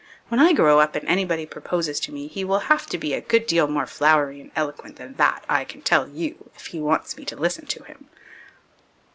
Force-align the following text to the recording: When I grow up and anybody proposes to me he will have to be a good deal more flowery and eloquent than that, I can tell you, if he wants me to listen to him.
When 0.29 0.39
I 0.39 0.53
grow 0.53 0.79
up 0.79 0.95
and 0.95 1.07
anybody 1.07 1.45
proposes 1.45 1.99
to 1.99 2.11
me 2.11 2.25
he 2.25 2.43
will 2.43 2.61
have 2.71 2.87
to 2.87 2.97
be 2.97 3.13
a 3.13 3.21
good 3.21 3.45
deal 3.45 3.67
more 3.67 3.85
flowery 3.85 4.41
and 4.41 4.49
eloquent 4.55 4.95
than 4.95 5.13
that, 5.17 5.45
I 5.47 5.63
can 5.63 5.81
tell 5.83 6.09
you, 6.09 6.49
if 6.55 6.65
he 6.65 6.79
wants 6.79 7.15
me 7.17 7.25
to 7.25 7.35
listen 7.35 7.67
to 7.67 7.83
him. 7.83 8.09